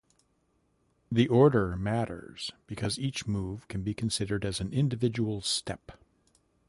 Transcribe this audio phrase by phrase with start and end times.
[1.11, 5.91] The order matters because each move can be considered as an individual step.